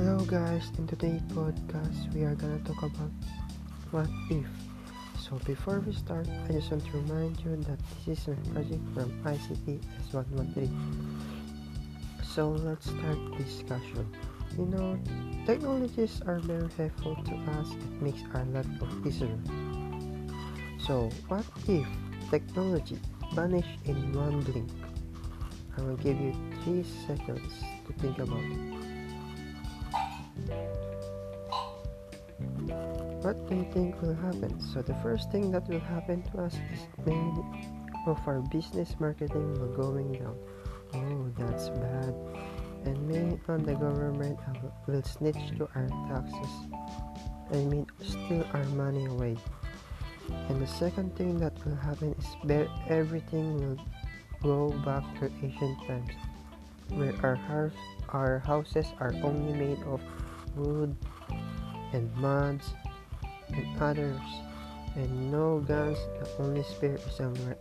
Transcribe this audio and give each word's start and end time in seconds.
guys, 0.00 0.72
in 0.78 0.86
today's 0.86 1.20
podcast 1.36 2.14
we 2.14 2.22
are 2.24 2.34
gonna 2.34 2.58
talk 2.60 2.82
about 2.82 3.10
what 3.90 4.08
if. 4.30 4.46
So 5.20 5.36
before 5.44 5.80
we 5.80 5.92
start, 5.92 6.26
I 6.48 6.52
just 6.52 6.70
want 6.70 6.86
to 6.86 6.92
remind 6.92 7.38
you 7.40 7.56
that 7.68 7.78
this 8.06 8.20
is 8.20 8.28
a 8.28 8.50
project 8.50 8.80
from 8.94 9.12
ICT 9.24 9.78
S113. 10.08 10.70
So 12.24 12.48
let's 12.48 12.86
start 12.86 13.18
discussion. 13.36 14.08
You 14.56 14.66
know, 14.66 14.98
technologies 15.44 16.22
are 16.26 16.38
very 16.38 16.70
helpful 16.78 17.16
to 17.16 17.34
us. 17.60 17.68
It 17.70 18.02
makes 18.02 18.22
our 18.32 18.44
life 18.44 18.66
easier. 19.04 19.38
So 20.78 21.10
what 21.28 21.44
if 21.68 21.86
technology 22.30 22.98
vanished 23.34 23.78
in 23.84 24.14
one 24.14 24.40
blink? 24.40 24.70
I 25.76 25.82
will 25.82 25.96
give 25.96 26.18
you 26.18 26.32
three 26.64 26.84
seconds 27.06 27.52
to 27.86 27.92
think 28.00 28.18
about 28.18 28.40
it. 28.40 28.79
What 33.20 33.36
do 33.50 33.54
you 33.54 33.68
think 33.70 34.00
will 34.00 34.14
happen? 34.14 34.58
So 34.72 34.80
the 34.80 34.94
first 35.04 35.30
thing 35.30 35.50
that 35.52 35.68
will 35.68 35.80
happen 35.80 36.22
to 36.32 36.48
us 36.48 36.54
is 36.72 36.88
many 37.04 37.68
of 38.06 38.16
our 38.26 38.40
business 38.40 38.96
marketing 38.98 39.60
will 39.60 39.76
going 39.76 40.12
down. 40.12 40.36
Oh, 40.94 41.28
that's 41.36 41.68
bad. 41.68 42.14
And 42.86 42.96
many 43.06 43.38
on 43.46 43.62
the 43.62 43.74
government 43.74 44.38
will 44.86 45.02
snitch 45.02 45.52
to 45.58 45.68
our 45.74 45.86
taxes. 46.08 46.54
I 47.52 47.56
mean, 47.68 47.86
steal 48.00 48.46
our 48.54 48.64
money 48.72 49.04
away. 49.04 49.36
And 50.48 50.62
the 50.62 50.66
second 50.66 51.14
thing 51.14 51.36
that 51.40 51.52
will 51.66 51.76
happen 51.76 52.16
is 52.16 52.26
everything 52.88 53.60
will 53.60 53.76
go 54.42 54.70
back 54.80 55.04
to 55.20 55.30
ancient 55.42 55.76
times, 55.86 56.16
where 56.88 57.12
our 57.22 57.36
house, 57.36 57.76
our 58.08 58.38
houses 58.38 58.86
are 58.98 59.12
only 59.22 59.52
made 59.52 59.82
of 59.84 60.00
wood 60.56 60.96
and 61.92 62.14
muds 62.16 62.72
and 63.52 63.82
others, 63.82 64.20
and 64.96 65.30
no 65.30 65.60
guns. 65.60 65.98
The 66.20 66.42
only 66.42 66.62
spare 66.62 66.96
is 66.96 67.20
our, 67.20 67.56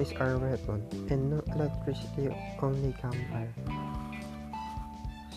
is 0.00 0.12
our 0.20 0.38
weapon, 0.38 0.82
and 1.10 1.30
no 1.30 1.42
electricity, 1.54 2.34
only 2.60 2.92
campfire. 3.00 3.52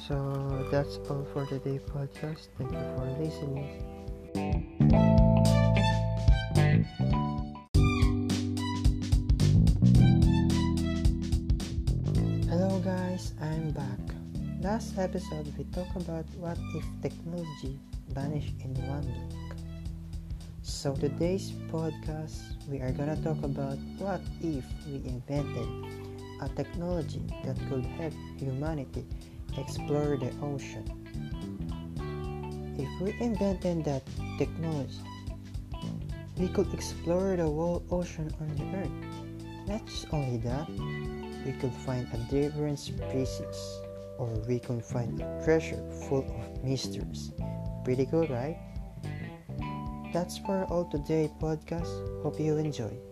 So 0.07 0.67
that's 0.71 0.97
all 1.09 1.25
for 1.33 1.45
today 1.45 1.79
podcast. 1.79 2.49
Thank 2.57 2.71
you 2.71 2.83
for 2.97 3.05
listening. 3.21 3.85
Hello 12.49 12.79
guys, 12.79 13.33
I'm 13.39 13.69
back. 13.69 14.18
Last 14.59 14.99
episode 14.99 15.47
we 15.57 15.63
talked 15.71 15.95
about 15.95 16.27
what 16.35 16.59
if 16.75 16.83
technology 17.01 17.79
vanished 18.11 18.59
in 18.59 18.75
one 18.91 19.07
week. 19.07 19.55
So 20.63 20.91
today's 20.99 21.55
podcast 21.71 22.43
we 22.67 22.83
are 22.83 22.91
gonna 22.91 23.15
talk 23.23 23.39
about 23.39 23.79
what 24.03 24.19
if 24.43 24.67
we 24.83 24.99
invented 25.07 25.63
a 26.43 26.49
technology 26.59 27.23
that 27.47 27.55
could 27.71 27.87
help 27.95 28.11
humanity 28.35 29.07
explore 29.55 30.19
the 30.19 30.35
ocean. 30.43 30.83
If 32.75 32.91
we 32.99 33.15
invented 33.23 33.85
that 33.85 34.03
technology, 34.37 34.99
we 36.35 36.49
could 36.49 36.67
explore 36.73 37.37
the 37.37 37.47
whole 37.47 37.81
ocean 37.91 38.27
on 38.43 38.51
the 38.59 38.67
earth. 38.75 38.99
Not 39.71 39.87
just 39.87 40.11
only 40.11 40.35
that, 40.43 40.67
we 41.47 41.55
could 41.63 41.71
find 41.87 42.03
a 42.11 42.19
different 42.27 42.77
species 42.77 43.87
or 44.19 44.27
we 44.47 44.59
can 44.59 44.81
find 44.81 45.19
a 45.21 45.41
treasure 45.43 45.81
full 46.07 46.27
of 46.39 46.63
mysteries. 46.63 47.31
Pretty 47.83 48.05
cool, 48.05 48.27
right? 48.27 48.57
That's 50.13 50.37
for 50.39 50.65
all 50.65 50.85
today 50.85 51.31
podcast. 51.39 51.89
Hope 52.23 52.39
you 52.39 52.57
enjoy. 52.57 53.08